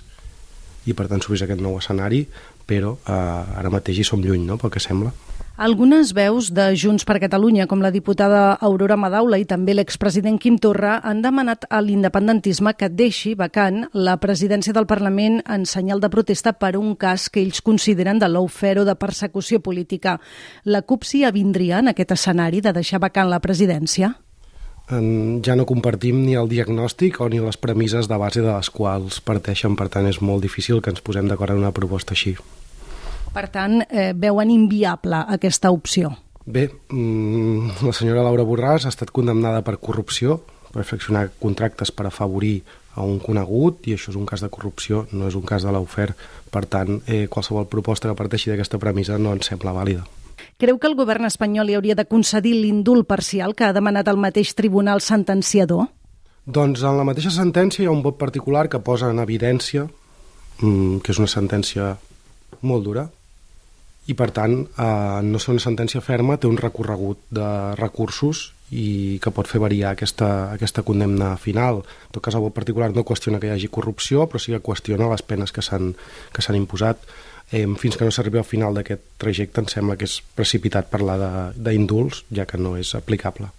i 0.88 0.96
per 0.96 1.10
tant 1.12 1.22
s'obrís 1.24 1.44
aquest 1.44 1.62
nou 1.64 1.76
escenari, 1.80 2.24
però 2.68 2.96
eh, 2.96 3.60
ara 3.60 3.72
mateix 3.72 4.00
hi 4.00 4.08
som 4.08 4.24
lluny, 4.24 4.48
no?, 4.48 4.58
pel 4.60 4.72
que 4.72 4.84
sembla. 4.84 5.12
Algunes 5.54 6.16
veus 6.18 6.48
de 6.50 6.72
Junts 6.74 7.04
per 7.06 7.20
Catalunya, 7.22 7.68
com 7.70 7.78
la 7.78 7.92
diputada 7.94 8.56
Aurora 8.58 8.96
Madaula 8.98 9.38
i 9.38 9.44
també 9.46 9.76
l'expresident 9.76 10.40
Quim 10.42 10.56
Torra, 10.58 10.96
han 11.06 11.22
demanat 11.22 11.68
a 11.70 11.78
l'independentisme 11.78 12.74
que 12.74 12.90
deixi 12.90 13.36
vacant 13.38 13.84
la 13.94 14.16
presidència 14.18 14.74
del 14.74 14.88
Parlament 14.90 15.44
en 15.46 15.68
senyal 15.70 16.02
de 16.02 16.10
protesta 16.10 16.56
per 16.58 16.72
un 16.80 16.96
cas 16.98 17.28
que 17.30 17.44
ells 17.44 17.62
consideren 17.62 18.18
de 18.18 18.32
l'oufero 18.34 18.82
de 18.82 18.96
persecució 18.98 19.60
política. 19.62 20.16
La 20.66 20.82
CUP 20.82 21.06
s'hi 21.06 21.22
avindria 21.24 21.84
en 21.86 21.94
aquest 21.94 22.16
escenari 22.18 22.64
de 22.66 22.74
deixar 22.74 23.04
vacant 23.06 23.30
la 23.30 23.40
presidència? 23.40 24.16
ja 24.84 25.56
no 25.56 25.64
compartim 25.66 26.26
ni 26.26 26.34
el 26.36 26.50
diagnòstic 26.52 27.22
o 27.24 27.30
ni 27.30 27.40
les 27.40 27.56
premisses 27.58 28.10
de 28.12 28.18
base 28.20 28.42
de 28.42 28.50
les 28.52 28.70
quals 28.70 29.22
parteixen, 29.22 29.78
per 29.80 29.88
tant 29.88 30.10
és 30.10 30.20
molt 30.20 30.44
difícil 30.44 30.82
que 30.82 30.92
ens 30.92 31.02
posem 31.02 31.30
d'acord 31.30 31.56
en 31.56 31.64
una 31.64 31.72
proposta 31.72 32.18
així. 32.18 32.36
Per 33.34 33.48
tant, 33.50 33.82
eh, 33.90 34.14
veuen 34.14 34.52
inviable 34.54 35.24
aquesta 35.34 35.72
opció? 35.72 36.14
Bé, 36.46 36.70
mm, 36.90 37.82
la 37.82 37.94
senyora 37.94 38.24
Laura 38.24 38.44
Borràs 38.44 38.86
ha 38.86 38.90
estat 38.90 39.12
condemnada 39.12 39.64
per 39.64 39.80
corrupció, 39.80 40.44
per 40.72 40.84
fraccionar 40.84 41.32
contractes 41.40 41.92
per 41.92 42.08
afavorir 42.08 42.64
a 42.96 43.02
un 43.02 43.20
conegut 43.20 43.88
i 43.88 43.94
això 43.94 44.12
és 44.12 44.16
un 44.16 44.26
cas 44.26 44.42
de 44.42 44.50
corrupció, 44.50 45.08
no 45.12 45.28
és 45.28 45.36
un 45.36 45.42
cas 45.42 45.64
de 45.64 45.72
l'ofer. 45.72 46.14
Per 46.52 46.66
tant, 46.66 47.02
eh, 47.08 47.28
qualsevol 47.28 47.68
proposta 47.68 48.10
que 48.10 48.16
parteixi 48.16 48.52
d'aquesta 48.52 48.78
premissa 48.78 49.18
no 49.18 49.34
ens 49.34 49.48
sembla 49.48 49.74
vàlida. 49.74 50.06
Creu 50.58 50.78
que 50.78 50.88
el 50.88 50.96
govern 50.96 51.26
espanyol 51.26 51.68
li 51.68 51.74
hauria 51.74 51.96
de 51.96 52.06
concedir 52.06 52.54
l'indult 52.54 53.08
parcial 53.08 53.56
que 53.56 53.66
ha 53.66 53.74
demanat 53.74 54.08
el 54.08 54.18
mateix 54.18 54.54
tribunal 54.54 55.02
sentenciador? 55.02 55.88
Doncs 56.46 56.84
en 56.84 56.98
la 56.98 57.04
mateixa 57.04 57.32
sentència 57.32 57.84
hi 57.84 57.88
ha 57.88 57.92
un 57.92 58.04
vot 58.04 58.18
particular 58.18 58.68
que 58.70 58.80
posa 58.80 59.10
en 59.10 59.20
evidència 59.20 59.88
mmm, 60.60 61.00
que 61.00 61.12
és 61.12 61.20
una 61.20 61.32
sentència 61.32 61.98
molt 62.62 62.84
dura 62.84 63.08
i 64.08 64.16
per 64.20 64.30
tant 64.36 64.58
eh, 64.66 65.22
no 65.24 65.40
ser 65.40 65.54
una 65.54 65.64
sentència 65.64 66.04
ferma 66.04 66.38
té 66.38 66.50
un 66.50 66.60
recorregut 66.60 67.22
de 67.32 67.48
recursos 67.80 68.50
i 68.74 69.20
que 69.24 69.32
pot 69.32 69.48
fer 69.48 69.62
variar 69.62 69.94
aquesta, 69.94 70.30
aquesta 70.52 70.84
condemna 70.84 71.36
final. 71.38 71.84
En 71.86 72.16
tot 72.16 72.24
cas, 72.26 72.36
el 72.36 72.44
vot 72.44 72.56
particular 72.56 72.90
no 72.92 73.06
qüestiona 73.06 73.40
que 73.40 73.52
hi 73.52 73.54
hagi 73.54 73.70
corrupció, 73.70 74.26
però 74.28 74.42
sí 74.42 74.56
que 74.56 74.64
qüestiona 74.66 75.12
les 75.12 75.22
penes 75.22 75.54
que 75.54 75.62
s'han 75.62 76.58
imposat 76.58 77.06
eh, 77.52 77.68
fins 77.80 77.98
que 77.98 78.08
no 78.08 78.12
s'arribi 78.12 78.42
al 78.42 78.50
final 78.50 78.74
d'aquest 78.74 79.06
trajecte 79.22 79.62
em 79.62 79.70
sembla 79.70 79.98
que 80.00 80.10
és 80.10 80.20
precipitat 80.36 80.90
parlar 80.90 81.54
d'indults, 81.56 82.26
ja 82.34 82.48
que 82.50 82.58
no 82.58 82.76
és 82.80 82.96
aplicable. 82.98 83.52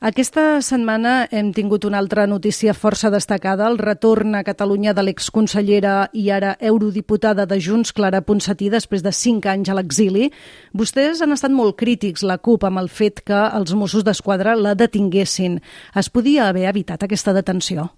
Aquesta 0.00 0.62
setmana 0.64 1.26
hem 1.28 1.50
tingut 1.52 1.84
una 1.84 1.98
altra 2.00 2.22
notícia 2.24 2.72
força 2.72 3.10
destacada, 3.12 3.66
el 3.68 3.76
retorn 3.76 4.32
a 4.32 4.40
Catalunya 4.40 4.94
de 4.96 5.02
l'exconsellera 5.04 6.06
i 6.16 6.30
ara 6.32 6.54
eurodiputada 6.56 7.44
de 7.44 7.58
Junts, 7.60 7.90
Clara 7.92 8.22
Ponsatí, 8.24 8.70
després 8.72 9.02
de 9.04 9.10
cinc 9.12 9.44
anys 9.52 9.68
a 9.68 9.74
l'exili. 9.76 10.30
Vostès 10.72 11.20
han 11.20 11.34
estat 11.34 11.52
molt 11.52 11.76
crítics, 11.76 12.24
la 12.24 12.38
CUP, 12.40 12.64
amb 12.64 12.80
el 12.80 12.88
fet 12.88 13.20
que 13.28 13.42
els 13.58 13.74
Mossos 13.76 14.06
d'Esquadra 14.06 14.54
la 14.56 14.72
detinguessin. 14.72 15.58
Es 15.92 16.08
podia 16.08 16.46
haver 16.48 16.64
evitat 16.70 17.04
aquesta 17.04 17.34
detenció? 17.36 17.90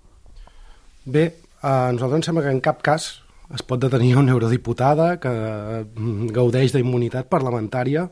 Bé, 1.07 1.29
a 1.63 1.93
nosaltres 1.95 2.19
ens 2.19 2.31
sembla 2.33 2.43
que 2.49 2.57
en 2.57 2.59
cap 2.65 2.81
cas 2.83 3.07
es 3.55 3.63
pot 3.63 3.79
detenir 3.79 4.17
una 4.19 4.35
eurodiputada 4.35 5.21
que 5.23 5.31
mm, 5.31 6.33
gaudeix 6.35 6.75
d'immunitat 6.75 7.31
parlamentària 7.31 8.09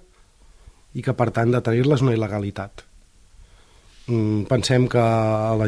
i 0.94 1.02
que, 1.02 1.16
per 1.18 1.32
tant, 1.34 1.50
detenir-la 1.50 1.98
és 1.98 2.06
una 2.06 2.14
il·legalitat. 2.14 2.86
Mm, 4.10 4.48
pensem 4.50 4.88
que 4.90 5.02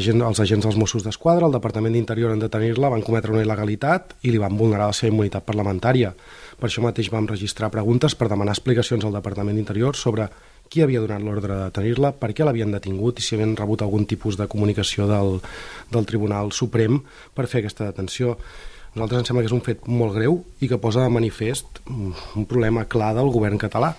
gent, 0.03 0.23
els 0.27 0.41
agents 0.43 0.65
dels 0.67 0.79
Mossos 0.81 1.05
d'Esquadra, 1.07 1.47
el 1.47 1.55
Departament 1.55 1.95
d'Interior 1.95 2.33
en 2.35 2.41
detenir-la, 2.43 2.89
van 2.91 3.05
cometre 3.07 3.31
una 3.31 3.43
il·legalitat 3.45 4.17
i 4.27 4.33
li 4.33 4.41
van 4.43 4.57
vulnerar 4.59 4.89
la 4.91 4.97
seva 4.99 5.13
immunitat 5.13 5.47
parlamentària. 5.47 6.11
Per 6.59 6.67
això 6.67 6.83
mateix 6.83 7.13
vam 7.13 7.29
registrar 7.31 7.71
preguntes 7.71 8.17
per 8.19 8.27
demanar 8.33 8.57
explicacions 8.57 9.07
al 9.07 9.15
Departament 9.15 9.61
d'Interior 9.61 9.95
sobre 9.95 10.27
qui 10.69 10.83
havia 10.83 11.05
donat 11.05 11.23
l'ordre 11.23 11.55
de 11.55 11.69
detenir-la, 11.69 12.15
per 12.19 12.33
què 12.33 12.43
l'havien 12.43 12.75
detingut 12.75 13.21
i 13.21 13.23
si 13.23 13.37
havien 13.37 13.55
rebut 13.55 13.85
algun 13.85 14.09
tipus 14.11 14.41
de 14.41 14.49
comunicació 14.51 15.07
del, 15.07 15.39
del 15.93 16.09
Tribunal 16.09 16.51
Suprem 16.51 16.99
per 17.37 17.47
fer 17.47 17.63
aquesta 17.63 17.87
detenció 17.93 18.39
nosaltres 18.95 19.23
ens 19.23 19.31
sembla 19.31 19.45
que 19.45 19.49
és 19.53 19.57
un 19.57 19.65
fet 19.65 19.87
molt 19.89 20.17
greu 20.17 20.41
i 20.61 20.69
que 20.69 20.81
posa 20.81 21.05
de 21.05 21.13
manifest 21.13 21.79
un 21.89 22.45
problema 22.49 22.85
clar 22.85 23.15
del 23.17 23.31
govern 23.33 23.61
català, 23.61 23.95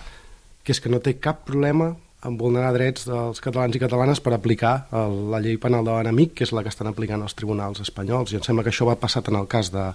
que 0.62 0.70
és 0.74 0.80
que 0.82 0.92
no 0.92 1.00
té 1.02 1.16
cap 1.18 1.42
problema 1.48 1.94
en 2.24 2.38
vulnerar 2.40 2.72
drets 2.72 3.04
dels 3.08 3.40
catalans 3.44 3.76
i 3.76 3.80
catalanes 3.82 4.20
per 4.24 4.32
aplicar 4.34 4.86
el, 4.96 5.16
la 5.32 5.40
llei 5.44 5.58
penal 5.60 5.84
de 5.84 5.92
l'enemic, 5.92 6.32
que 6.38 6.46
és 6.46 6.52
la 6.56 6.62
que 6.64 6.72
estan 6.72 6.88
aplicant 6.88 7.22
els 7.22 7.36
tribunals 7.36 7.82
espanyols. 7.84 8.32
I 8.32 8.38
em 8.40 8.44
sembla 8.46 8.64
que 8.64 8.72
això 8.72 8.88
va 8.88 8.96
passat 9.00 9.28
en 9.28 9.36
el 9.40 9.48
cas 9.50 9.70
de 9.74 9.90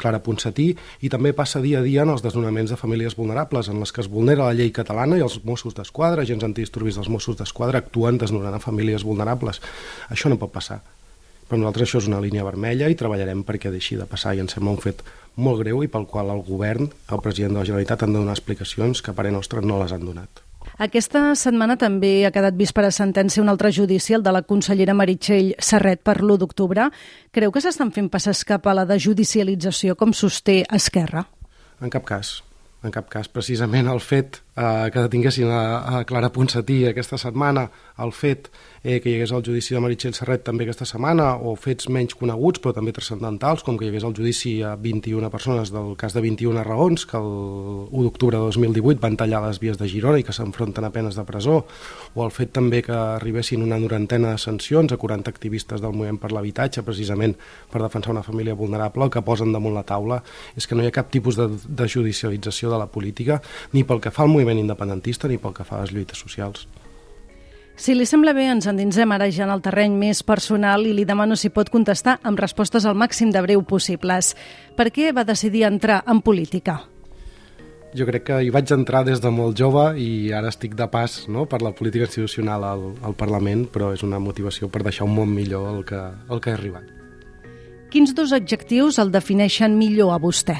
Clara 0.00 0.22
Ponsatí 0.24 0.70
i 1.04 1.10
també 1.12 1.34
passa 1.36 1.62
dia 1.64 1.82
a 1.82 1.84
dia 1.84 2.02
en 2.02 2.14
els 2.14 2.24
desnonaments 2.24 2.72
de 2.72 2.80
famílies 2.80 3.16
vulnerables, 3.18 3.68
en 3.68 3.78
les 3.82 3.92
que 3.92 4.00
es 4.04 4.10
vulnera 4.10 4.48
la 4.48 4.56
llei 4.56 4.72
catalana 4.72 5.20
i 5.20 5.24
els 5.26 5.38
Mossos 5.44 5.76
d'Esquadra, 5.76 6.24
agents 6.24 6.46
antidisturbis 6.48 6.98
dels 6.98 7.12
Mossos 7.12 7.36
d'Esquadra, 7.40 7.84
actuen 7.84 8.18
desnonant 8.18 8.56
a 8.56 8.62
famílies 8.64 9.04
vulnerables. 9.04 9.60
Això 10.08 10.32
no 10.32 10.40
pot 10.40 10.54
passar. 10.54 10.80
Per 11.44 11.58
nosaltres 11.60 11.90
això 11.90 12.00
és 12.00 12.08
una 12.08 12.22
línia 12.24 12.46
vermella 12.46 12.88
i 12.88 12.96
treballarem 12.96 13.44
perquè 13.44 13.70
deixi 13.70 14.00
de 14.00 14.08
passar 14.08 14.32
i 14.34 14.40
ens 14.40 14.56
sembla 14.56 14.72
un 14.72 14.80
fet 14.80 15.04
molt 15.36 15.60
greu 15.60 15.82
i 15.84 15.90
pel 15.92 16.08
qual 16.08 16.32
el 16.32 16.40
govern, 16.46 16.88
el 16.88 17.22
president 17.22 17.52
de 17.52 17.60
la 17.60 17.68
Generalitat 17.68 18.06
han 18.06 18.16
de 18.16 18.22
donar 18.22 18.38
explicacions 18.38 19.04
que 19.04 19.12
a 19.12 19.18
parer 19.18 19.34
nostre 19.34 19.60
no 19.60 19.82
les 19.82 19.92
han 19.92 20.06
donat. 20.08 20.43
Aquesta 20.78 21.34
setmana 21.38 21.76
també 21.78 22.24
ha 22.26 22.32
quedat 22.34 22.56
vist 22.58 22.74
per 22.74 22.86
a 22.88 22.94
sentència 22.94 23.42
un 23.42 23.48
altre 23.52 23.70
judici, 23.72 24.14
el 24.14 24.24
de 24.24 24.32
la 24.34 24.42
consellera 24.42 24.94
Meritxell 24.94 25.54
Serret 25.58 26.02
per 26.02 26.20
l'1 26.20 26.40
d'octubre. 26.42 26.88
Creu 27.30 27.52
que 27.54 27.62
s'estan 27.62 27.92
fent 27.94 28.10
passes 28.10 28.42
cap 28.44 28.66
a 28.66 28.74
la 28.74 28.86
de 28.88 28.98
judicialització 28.98 29.94
com 29.94 30.12
sosté 30.12 30.64
Esquerra? 30.70 31.28
En 31.80 31.90
cap 31.90 32.04
cas 32.08 32.40
en 32.84 32.92
cap 32.92 33.08
cas. 33.10 33.30
Precisament 33.32 33.88
el 33.90 34.02
fet 34.04 34.40
eh, 34.56 34.90
que 34.92 35.00
detinguessin 35.00 35.50
a, 35.50 35.98
a 35.98 36.04
Clara 36.04 36.30
Ponsatí 36.32 36.84
aquesta 36.86 37.18
setmana, 37.18 37.68
el 37.98 38.12
fet 38.12 38.50
eh, 38.82 39.00
que 39.00 39.10
hi 39.10 39.16
hagués 39.16 39.32
el 39.32 39.42
judici 39.46 39.74
de 39.74 39.80
Meritxell 39.82 40.14
Serret 40.14 40.44
també 40.46 40.66
aquesta 40.66 40.86
setmana, 40.88 41.34
o 41.40 41.54
fets 41.58 41.88
menys 41.88 42.16
coneguts 42.18 42.62
però 42.62 42.74
també 42.76 42.92
transcendentals, 42.94 43.64
com 43.66 43.78
que 43.78 43.86
hi 43.86 43.92
hagués 43.92 44.06
el 44.06 44.14
judici 44.16 44.54
a 44.62 44.74
21 44.76 45.30
persones 45.32 45.72
del 45.74 45.94
cas 46.00 46.14
de 46.14 46.22
21 46.24 46.64
raons, 46.66 47.06
que 47.06 47.18
el 47.18 47.30
1 47.88 48.04
d'octubre 48.04 48.38
de 48.38 48.50
2018 48.50 49.00
van 49.02 49.18
tallar 49.20 49.42
les 49.46 49.60
vies 49.62 49.78
de 49.80 49.88
Girona 49.90 50.20
i 50.20 50.26
que 50.26 50.34
s'enfronten 50.36 50.84
a 50.84 50.92
penes 50.94 51.16
de 51.18 51.24
presó, 51.24 51.64
o 52.14 52.26
el 52.26 52.34
fet 52.34 52.52
també 52.54 52.82
que 52.84 52.94
arribessin 52.94 53.62
una 53.64 53.78
norantena 53.80 54.34
de 54.34 54.42
sancions 54.42 54.92
a 54.92 55.00
40 55.00 55.30
activistes 55.30 55.80
del 55.80 55.94
moviment 55.96 56.20
per 56.20 56.32
l'habitatge, 56.34 56.84
precisament 56.86 57.34
per 57.72 57.82
defensar 57.82 58.12
una 58.12 58.26
família 58.26 58.54
vulnerable, 58.54 59.08
el 59.08 59.14
que 59.14 59.24
posen 59.24 59.52
damunt 59.54 59.74
la 59.74 59.86
taula 59.86 60.20
és 60.54 60.66
que 60.66 60.76
no 60.76 60.84
hi 60.84 60.90
ha 60.90 60.94
cap 60.94 61.10
tipus 61.10 61.38
de, 61.38 61.48
de 61.48 61.88
judicialització 61.88 62.70
de 62.70 62.78
la 62.78 62.90
política, 62.90 63.40
ni 63.72 63.84
pel 63.84 64.00
que 64.00 64.12
fa 64.14 64.24
al 64.24 64.32
moviment 64.44 64.60
independentista 64.60 65.28
ni 65.28 65.40
pel 65.40 65.54
que 65.56 65.64
fa 65.64 65.80
a 65.80 65.84
les 65.84 65.92
lluites 65.94 66.20
socials. 66.20 66.68
Si 67.76 67.94
li 67.94 68.06
sembla 68.06 68.32
bé, 68.36 68.46
ens 68.52 68.68
endinsem 68.70 69.10
ara 69.10 69.26
ja 69.34 69.48
en 69.48 69.50
el 69.50 69.62
terreny 69.62 69.96
més 69.98 70.22
personal 70.22 70.84
i 70.86 70.92
li 70.94 71.02
demano 71.04 71.34
si 71.34 71.50
pot 71.50 71.72
contestar 71.74 72.20
amb 72.22 72.38
respostes 72.38 72.84
al 72.86 72.94
màxim 72.94 73.32
de 73.34 73.42
breu 73.42 73.64
possibles. 73.66 74.36
Per 74.78 74.92
què 74.94 75.10
va 75.10 75.26
decidir 75.26 75.64
entrar 75.66 76.04
en 76.06 76.20
política? 76.22 76.84
Jo 77.94 78.06
crec 78.06 78.24
que 78.26 78.36
hi 78.42 78.50
vaig 78.54 78.70
entrar 78.74 79.04
des 79.06 79.20
de 79.22 79.30
molt 79.30 79.58
jove 79.58 79.82
i 79.98 80.32
ara 80.34 80.50
estic 80.50 80.74
de 80.78 80.86
pas 80.90 81.24
no, 81.30 81.46
per 81.46 81.62
la 81.62 81.72
política 81.74 82.06
institucional 82.06 82.64
al, 82.66 82.84
al 83.02 83.14
Parlament, 83.18 83.66
però 83.70 83.92
és 83.94 84.02
una 84.06 84.18
motivació 84.22 84.70
per 84.70 84.82
deixar 84.82 85.06
un 85.06 85.14
món 85.14 85.34
millor 85.34 85.70
el 85.74 85.82
que, 85.86 86.02
el 86.30 86.42
que 86.42 86.50
he 86.50 86.58
arribat. 86.58 86.86
Quins 87.90 88.14
dos 88.14 88.34
adjectius 88.34 88.98
el 89.02 89.10
defineixen 89.14 89.78
millor 89.78 90.14
a 90.14 90.18
vostè? 90.22 90.58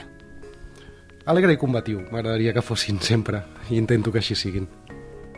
Alegre 1.26 1.54
i 1.54 1.56
combatiu. 1.56 2.02
M'agradaria 2.12 2.52
que 2.52 2.62
fossin 2.62 3.00
sempre 3.00 3.40
i 3.70 3.78
intento 3.78 4.12
que 4.12 4.20
així 4.20 4.36
siguin. 4.36 4.68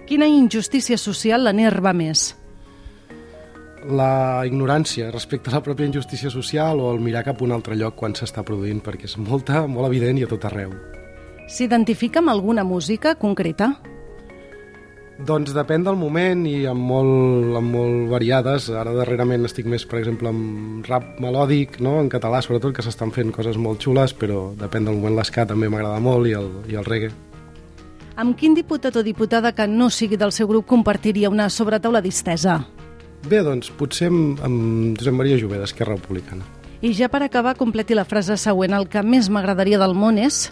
Quina 0.06 0.26
injustícia 0.26 0.98
social 0.98 1.46
l'enerva 1.46 1.92
més? 1.94 2.32
La 3.86 4.42
ignorància 4.46 5.12
respecte 5.12 5.50
a 5.50 5.54
la 5.54 5.62
pròpia 5.62 5.86
injustícia 5.86 6.30
social 6.30 6.80
o 6.82 6.90
el 6.90 6.98
mirar 7.02 7.22
cap 7.26 7.38
a 7.38 7.46
un 7.46 7.54
altre 7.54 7.78
lloc 7.78 7.94
quan 8.00 8.16
s'està 8.18 8.42
produint, 8.42 8.82
perquè 8.82 9.06
és 9.06 9.14
molta, 9.18 9.62
molt 9.70 9.86
evident 9.86 10.18
i 10.18 10.26
a 10.26 10.30
tot 10.30 10.46
arreu. 10.50 10.74
S'identifica 11.46 12.18
amb 12.18 12.34
alguna 12.34 12.64
música 12.66 13.14
concreta? 13.14 13.76
Doncs 15.16 15.54
depèn 15.56 15.80
del 15.86 15.96
moment 15.96 16.42
i 16.44 16.66
amb 16.68 16.82
molt, 16.90 17.54
amb 17.56 17.72
molt 17.72 18.10
variades. 18.10 18.68
Ara 18.68 18.92
darrerament 18.92 19.48
estic 19.48 19.68
més, 19.70 19.86
per 19.88 20.02
exemple, 20.02 20.28
amb 20.28 20.84
rap 20.90 21.16
melòdic, 21.24 21.78
no? 21.80 21.96
en 22.02 22.10
català 22.12 22.42
sobretot, 22.44 22.74
que 22.76 22.84
s'estan 22.84 23.14
fent 23.14 23.32
coses 23.32 23.56
molt 23.56 23.80
xules, 23.80 24.12
però 24.12 24.50
depèn 24.60 24.84
del 24.84 24.98
moment 24.98 25.16
l'esca 25.16 25.46
també 25.48 25.70
m'agrada 25.72 26.02
molt 26.04 26.28
i 26.28 26.34
el, 26.36 26.50
i 26.68 26.76
el 26.76 26.84
reggae. 26.84 27.14
Amb 28.20 28.36
quin 28.36 28.54
diputat 28.56 28.96
o 28.96 29.04
diputada 29.04 29.52
que 29.56 29.66
no 29.68 29.88
sigui 29.92 30.16
del 30.20 30.32
seu 30.32 30.48
grup 30.48 30.68
compartiria 30.68 31.32
una 31.32 31.48
sobretaula 31.52 32.00
distesa? 32.04 32.58
Bé, 33.24 33.40
doncs 33.44 33.72
potser 33.72 34.10
amb, 34.12 34.40
amb 34.44 35.00
Josep 35.00 35.16
Maria 35.16 35.40
Jové, 35.40 35.58
d'Esquerra 35.60 35.96
Republicana. 35.96 36.44
I 36.84 36.92
ja 36.92 37.08
per 37.08 37.22
acabar, 37.24 37.56
completi 37.56 37.96
la 37.96 38.04
frase 38.04 38.36
següent. 38.36 38.76
El 38.76 38.88
que 38.92 39.00
més 39.02 39.32
m'agradaria 39.32 39.80
del 39.80 39.96
món 39.96 40.20
és... 40.20 40.46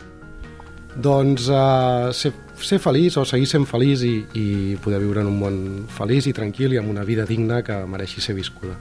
Doncs 0.94 1.48
uh, 1.50 2.12
ser, 2.14 2.30
ser 2.62 2.78
feliç 2.78 3.16
o 3.18 3.24
seguir 3.24 3.46
sent 3.50 3.66
feliç 3.66 4.04
i, 4.06 4.14
i 4.34 4.46
poder 4.82 5.00
viure 5.02 5.22
en 5.24 5.30
un 5.30 5.38
món 5.38 5.56
feliç 5.90 6.28
i 6.30 6.34
tranquil 6.36 6.74
i 6.74 6.80
amb 6.80 6.92
una 6.92 7.04
vida 7.04 7.26
digna 7.26 7.62
que 7.64 7.80
mereixi 7.86 8.20
ser 8.20 8.36
viscuda. 8.36 8.76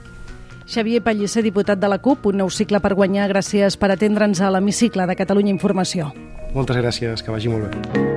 Xavier 0.66 1.02
Pellicer, 1.04 1.42
diputat 1.44 1.78
de 1.78 1.88
la 1.88 1.98
CUP, 2.00 2.30
un 2.30 2.40
nou 2.40 2.50
cicle 2.50 2.80
per 2.80 2.94
guanyar. 2.96 3.28
Gràcies 3.34 3.76
per 3.76 3.90
atendre'ns 3.92 4.40
a 4.40 4.50
l'hemicicle 4.54 5.04
de 5.06 5.16
Catalunya 5.16 5.52
Informació. 5.52 6.12
Moltes 6.54 6.78
gràcies, 6.78 7.22
que 7.22 7.34
vagi 7.34 7.52
molt 7.52 7.68
bé. 7.68 8.12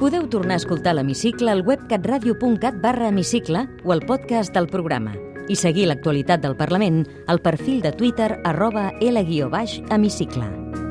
Podeu 0.00 0.26
tornar 0.28 0.58
a 0.58 0.60
escoltar 0.60 0.92
l'Hemicicle 0.96 1.48
al 1.50 1.62
web 1.64 1.86
catradio.cat 1.88 2.76
barra 2.82 3.08
hemicicle 3.08 3.64
o 3.84 3.92
al 3.94 4.04
podcast 4.04 4.52
del 4.52 4.68
programa 4.68 5.14
i 5.48 5.56
seguir 5.56 5.88
l'actualitat 5.88 6.44
del 6.44 6.56
Parlament 6.56 7.04
al 7.26 7.40
perfil 7.40 7.80
de 7.80 7.92
Twitter 7.92 8.34
arroba 8.44 8.90
L-hemicicle. 9.00 10.83